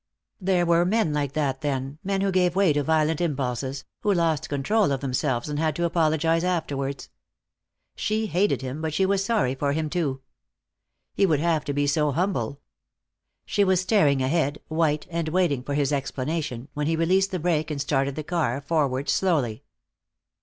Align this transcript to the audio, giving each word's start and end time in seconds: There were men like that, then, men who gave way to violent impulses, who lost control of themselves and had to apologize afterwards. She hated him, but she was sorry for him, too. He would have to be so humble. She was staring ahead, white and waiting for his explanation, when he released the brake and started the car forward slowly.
There 0.39 0.65
were 0.65 0.83
men 0.83 1.13
like 1.13 1.33
that, 1.33 1.61
then, 1.61 1.99
men 2.03 2.21
who 2.21 2.31
gave 2.31 2.55
way 2.55 2.73
to 2.73 2.81
violent 2.81 3.21
impulses, 3.21 3.85
who 3.99 4.11
lost 4.11 4.49
control 4.49 4.91
of 4.91 4.99
themselves 4.99 5.47
and 5.47 5.59
had 5.59 5.75
to 5.75 5.83
apologize 5.85 6.43
afterwards. 6.43 7.11
She 7.95 8.25
hated 8.25 8.63
him, 8.63 8.81
but 8.81 8.95
she 8.95 9.05
was 9.05 9.23
sorry 9.23 9.53
for 9.53 9.73
him, 9.73 9.91
too. 9.91 10.21
He 11.13 11.27
would 11.27 11.39
have 11.39 11.63
to 11.65 11.73
be 11.73 11.85
so 11.85 12.11
humble. 12.13 12.61
She 13.45 13.63
was 13.63 13.79
staring 13.79 14.23
ahead, 14.23 14.57
white 14.69 15.05
and 15.11 15.29
waiting 15.29 15.61
for 15.61 15.75
his 15.75 15.93
explanation, 15.93 16.67
when 16.73 16.87
he 16.87 16.95
released 16.95 17.29
the 17.29 17.37
brake 17.37 17.69
and 17.69 17.79
started 17.79 18.15
the 18.15 18.23
car 18.23 18.59
forward 18.59 19.07
slowly. 19.07 19.61